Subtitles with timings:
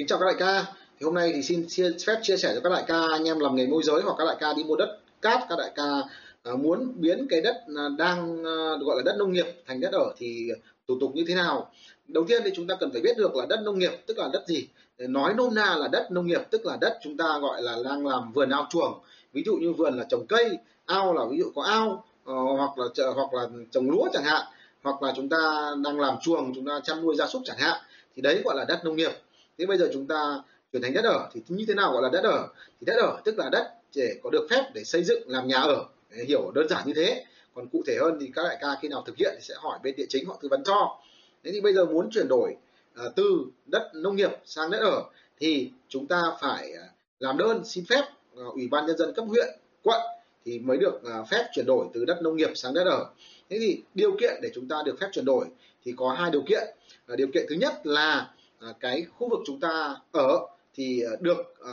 [0.00, 0.72] Kính chào các đại ca.
[0.98, 3.38] Thì hôm nay thì xin chia, phép chia sẻ cho các đại ca anh em
[3.38, 5.98] làm nghề môi giới hoặc các đại ca đi mua đất cát, các đại ca
[6.52, 9.92] uh, muốn biến cái đất uh, đang uh, gọi là đất nông nghiệp thành đất
[9.92, 10.48] ở thì
[10.88, 11.72] thủ tục như thế nào.
[12.08, 14.28] Đầu tiên thì chúng ta cần phải biết được là đất nông nghiệp tức là
[14.32, 14.68] đất gì.
[14.98, 18.06] Nói nôm na là đất nông nghiệp tức là đất chúng ta gọi là đang
[18.06, 19.00] làm vườn ao chuồng.
[19.32, 23.06] Ví dụ như vườn là trồng cây, ao là ví dụ có ao hoặc là
[23.14, 24.46] hoặc là trồng lúa chẳng hạn
[24.82, 27.80] hoặc là chúng ta đang làm chuồng chúng ta chăn nuôi gia súc chẳng hạn
[28.16, 29.12] thì đấy gọi là đất nông nghiệp
[29.60, 30.42] thế bây giờ chúng ta
[30.72, 32.48] chuyển thành đất ở thì như thế nào gọi là đất ở?
[32.80, 35.56] Thì đất ở tức là đất để có được phép để xây dựng làm nhà
[35.56, 35.86] ở.
[36.10, 37.24] Để hiểu đơn giản như thế.
[37.54, 39.78] Còn cụ thể hơn thì các đại ca khi nào thực hiện thì sẽ hỏi
[39.82, 40.98] bên địa chính họ tư vấn cho.
[41.44, 42.56] Thế thì bây giờ muốn chuyển đổi
[43.06, 45.02] uh, từ đất nông nghiệp sang đất ở
[45.40, 46.84] thì chúng ta phải à,
[47.18, 48.04] làm đơn xin phép
[48.40, 49.48] uh, ủy ban nhân dân cấp huyện
[49.82, 50.00] quận
[50.44, 53.06] thì mới được uh, phép chuyển đổi từ đất nông nghiệp sang đất ở.
[53.50, 55.46] Thế thì điều kiện để chúng ta được phép chuyển đổi
[55.84, 56.68] thì có hai điều kiện.
[57.12, 61.02] Uh, điều kiện thứ nhất là uh, À, cái khu vực chúng ta ở thì
[61.02, 61.72] à, được à,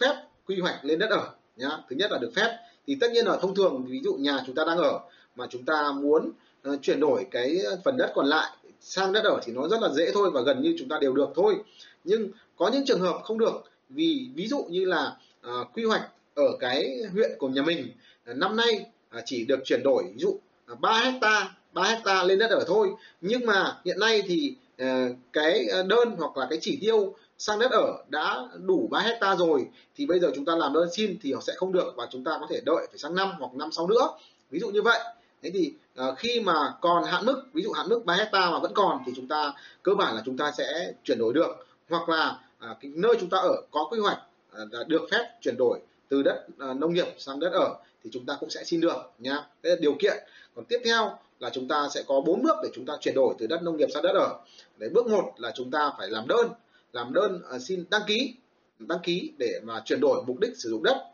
[0.00, 0.14] phép
[0.46, 1.68] quy hoạch lên đất ở nhá.
[1.88, 2.58] Thứ nhất là được phép.
[2.86, 5.00] Thì tất nhiên là thông thường ví dụ nhà chúng ta đang ở
[5.36, 6.30] mà chúng ta muốn
[6.68, 9.88] uh, chuyển đổi cái phần đất còn lại sang đất ở thì nó rất là
[9.88, 11.56] dễ thôi và gần như chúng ta đều được thôi.
[12.04, 15.16] Nhưng có những trường hợp không được vì ví dụ như là
[15.48, 17.88] uh, quy hoạch ở cái huyện của nhà mình
[18.30, 18.86] uh, năm nay
[19.18, 20.38] uh, chỉ được chuyển đổi ví dụ
[20.72, 22.90] uh, 3 hecta 3 hecta lên đất ở thôi.
[23.20, 27.58] Nhưng mà hiện nay thì Ờ, cái ờ, đơn hoặc là cái chỉ tiêu sang
[27.58, 31.18] đất ở đã đủ 3 hecta rồi thì bây giờ chúng ta làm đơn xin
[31.22, 33.54] thì họ sẽ không được và chúng ta có thể đợi phải sang năm hoặc
[33.54, 34.08] năm sau nữa.
[34.50, 35.00] Ví dụ như vậy.
[35.42, 38.58] Thế thì uh, khi mà còn hạn mức ví dụ hạn mức 3 hecta mà
[38.58, 41.66] vẫn còn thì chúng ta cơ bản là chúng ta sẽ chuyển đổi được.
[41.88, 42.38] Hoặc là
[42.70, 44.18] uh, cái nơi chúng ta ở có quy hoạch
[44.62, 48.26] uh, được phép chuyển đổi từ đất uh, nông nghiệp sang đất ở thì chúng
[48.26, 50.16] ta cũng sẽ xin được nhá đây là điều kiện.
[50.54, 53.34] Còn tiếp theo là chúng ta sẽ có bốn bước để chúng ta chuyển đổi
[53.38, 54.40] từ đất nông nghiệp sang đất ở.
[54.76, 56.48] Đấy bước một là chúng ta phải làm đơn
[56.92, 58.34] làm đơn uh, xin đăng ký
[58.78, 61.06] đăng ký để mà chuyển đổi mục đích sử dụng đất.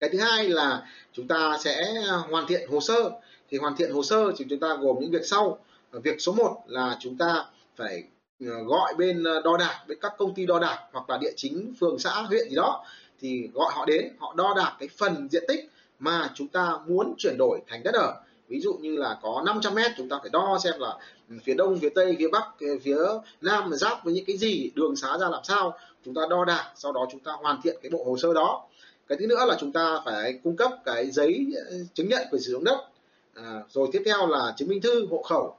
[0.00, 1.94] Cái thứ hai là chúng ta sẽ
[2.30, 3.10] hoàn thiện hồ sơ.
[3.50, 5.58] Thì hoàn thiện hồ sơ thì chúng ta gồm những việc sau.
[5.90, 7.46] Ờ, việc số 1 là chúng ta
[7.76, 8.02] phải
[8.40, 11.32] ờ, gọi bên ờ, đo đạc với các công ty đo đạc hoặc là địa
[11.36, 12.84] chính phường xã huyện gì đó.
[13.20, 17.14] Thì gọi họ đến họ đo đạc cái phần diện tích mà chúng ta muốn
[17.18, 18.14] chuyển đổi thành đất ở
[18.48, 20.98] ví dụ như là có 500 mét chúng ta phải đo xem là
[21.30, 22.48] ừ, phía đông phía tây phía bắc
[22.82, 22.98] phía
[23.40, 25.78] nam giáp với những cái gì đường xá ra làm sao.
[26.04, 28.66] Chúng ta đo đạc sau đó chúng ta hoàn thiện cái bộ hồ sơ đó.
[29.08, 32.42] Cái thứ nữa là chúng ta phải cung cấp cái giấy ờ, chứng nhận quyền
[32.42, 32.88] sử dụng đất.
[33.34, 35.56] À, rồi tiếp theo là chứng minh thư hộ khẩu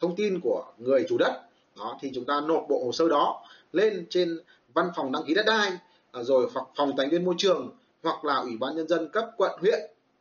[0.00, 1.42] thông tin của người chủ đất.
[1.76, 4.38] Đó thì chúng ta nộp bộ hồ sơ đó lên trên
[4.74, 5.70] văn phòng đăng ký đất đai
[6.12, 7.70] à, rồi phòng tài nguyên môi trường
[8.02, 9.80] hoặc là ủy ban nhân dân cấp quận huyện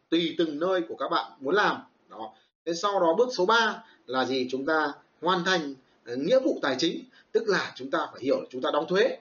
[0.09, 1.77] tùy từng nơi của các bạn muốn làm
[2.09, 2.33] đó.
[2.65, 4.47] Thế sau đó bước số 3 là gì?
[4.51, 5.73] Chúng ta hoàn thành
[6.05, 8.85] ờ, nghĩa vụ tài chính tức là chúng ta phải hiểu là chúng ta đóng
[8.87, 9.17] thuế.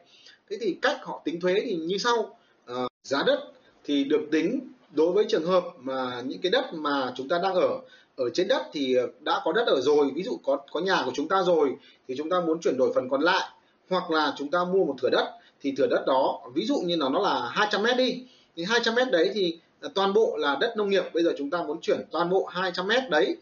[0.51, 2.39] Thế thì cách họ tính thuế thì như sau.
[2.67, 3.53] À, giá đất
[3.85, 7.55] thì được tính đối với trường hợp mà những cái đất mà chúng ta đang
[7.55, 7.81] ở
[8.17, 11.03] ở trên đất thì ờ, đã có đất ở rồi ví dụ có có nhà
[11.05, 11.77] của chúng ta rồi
[12.09, 13.49] thì chúng ta muốn chuyển đổi phần còn lại
[13.91, 16.97] hoặc là chúng ta mua một thửa đất thì thửa đất đó ví dụ như
[16.97, 18.23] là nó là 200 mét đi
[18.57, 19.59] thì 200 mét đấy thì
[19.95, 21.05] toàn bộ là đất nông nghiệp.
[21.15, 23.37] Bây giờ chúng ta muốn chuyển toàn bộ 200 mét đấy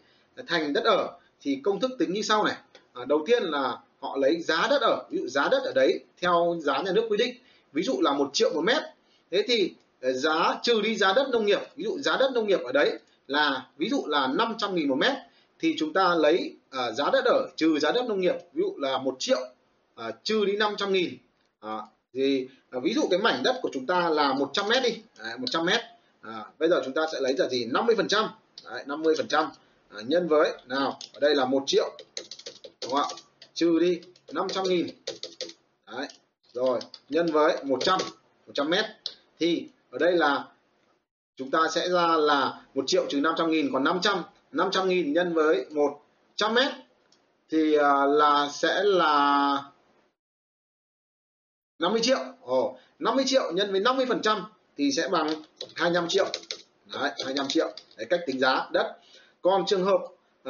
[0.47, 2.55] thành đất ở thì công thức tính như sau này.
[2.93, 5.99] À, đầu tiên là họ lấy giá đất ở ví dụ giá đất ở đấy
[6.21, 7.35] theo giá nhà nước quy định
[7.73, 8.83] ví dụ là một triệu một mét.
[9.31, 12.47] Thế thì à, giá trừ đi giá đất nông nghiệp ví dụ giá đất nông
[12.47, 15.13] nghiệp ở đấy là ví dụ là 500 nghìn một mét
[15.59, 18.73] thì chúng ta lấy à, giá đất ở trừ giá đất nông nghiệp ví dụ
[18.77, 19.39] là một triệu
[19.95, 21.17] à, trừ đi 500 nghìn.
[21.59, 21.77] À,
[22.13, 25.01] thì à, ví dụ cái mảnh đất của chúng ta là 100 mét đi.
[25.17, 25.81] À, 100 mét
[26.27, 27.65] à, bây giờ chúng ta sẽ lấy là gì?
[27.65, 28.29] 50 phần trăm.
[28.85, 29.49] 50 phần trăm.
[29.89, 31.97] À, nhân với nào ở đây là một triệu
[32.81, 33.21] đúng không ạ?
[33.53, 34.87] Trừ đi 500 nghìn.
[35.91, 36.07] Đấy.
[36.53, 37.99] rồi nhân với 100
[38.47, 38.85] 100 mét.
[39.39, 40.45] Thì ở đây là
[41.35, 45.33] chúng ta sẽ ra là 1 triệu trừ 500 nghìn còn 500 500 nghìn nhân
[45.33, 46.71] với 100 mét.
[47.49, 49.63] Thì à, là sẽ là
[51.79, 52.19] 50 triệu.
[52.41, 54.43] Ồ, 50 triệu nhân với 50 phần trăm
[54.77, 55.27] thì sẽ bằng
[55.75, 56.25] 25 triệu.
[56.93, 58.97] Đấy, 25 triệu Đấy, cách tính giá đất.
[59.41, 60.01] Còn trường hợp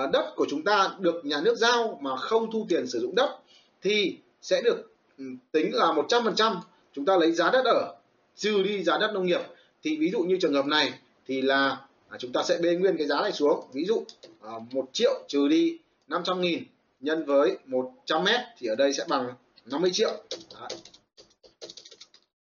[0.04, 3.16] uh, đất của chúng ta được nhà nước giao mà không thu tiền sử dụng
[3.16, 3.40] đất
[3.82, 6.56] thì sẽ được ừ, tính là 100%
[6.94, 7.96] chúng ta lấy giá đất ở
[8.36, 9.42] trừ đi giá đất nông nghiệp.
[9.84, 10.94] Thì ví dụ như trường hợp này
[11.28, 11.78] thì là
[12.10, 13.66] à, chúng ta sẽ bê nguyên cái giá này xuống.
[13.74, 14.06] Ví dụ
[14.42, 15.78] à, 1 triệu trừ đi
[16.08, 16.64] 500 nghìn
[17.00, 19.34] nhân với 100 mét thì ở đây sẽ bằng
[19.66, 20.12] 50 triệu.
[20.60, 20.70] Đấy.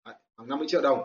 [0.05, 1.00] Đấy, bằng 50 triệu đồng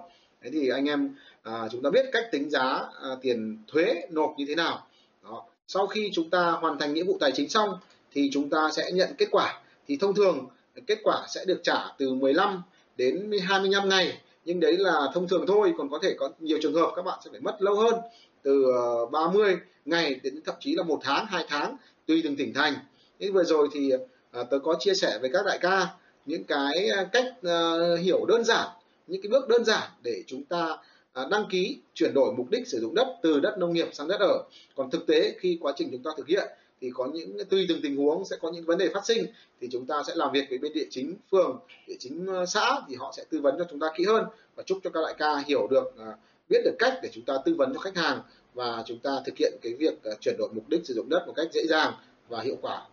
[0.46, 2.62] thế thì anh em à, chúng ta biết cách tính giá
[3.02, 4.88] à, tiền thuế nộp như thế nào.
[5.24, 5.44] Đó.
[5.68, 7.80] sau khi chúng ta hoàn thành nghĩa vụ tài chính xong
[8.12, 9.62] thì chúng ta sẽ nhận kết quả.
[9.88, 10.48] Thì thông thường
[10.88, 12.64] kết quả sẽ được trả từ 15
[12.98, 14.22] đến 25 ngày.
[14.46, 17.20] Nhưng đấy là thông thường thôi còn có thể có nhiều trường hợp các bạn
[17.26, 17.96] sẽ phải mất lâu hơn
[18.44, 22.54] từ ờ, 30 ngày đến thậm chí là một tháng hai tháng tùy từng tỉnh
[22.54, 22.74] thành.
[23.20, 23.92] Thế vừa rồi thì
[24.32, 25.88] à, tớ có chia sẻ với các đại ca
[26.26, 27.60] những cái ờ, cách à,
[28.02, 28.68] hiểu đơn giản
[29.08, 30.78] những cái bước đơn giản để chúng ta
[31.14, 34.08] à, đăng ký chuyển đổi mục đích sử dụng đất từ đất nông nghiệp sang
[34.08, 34.44] đất ở.
[34.76, 36.48] Còn thực tế khi quá trình chúng ta thực hiện
[36.82, 39.26] thì có những, tùy từng tình huống sẽ có những vấn đề phát sinh
[39.62, 42.82] thì chúng ta sẽ làm việc với bên địa chính phường, địa chính ờ, xã
[42.90, 44.26] thì họ sẽ tư vấn cho chúng ta kỹ hơn
[44.56, 46.18] và chúc cho các đại ca hiểu được à,
[46.50, 48.22] biết được cách để chúng ta tư vấn cho khách hàng
[48.54, 51.24] và chúng ta thực hiện cái việc à, chuyển đổi mục đích sử dụng đất
[51.28, 51.94] một cách dễ dàng
[52.30, 52.88] và hiệu quả.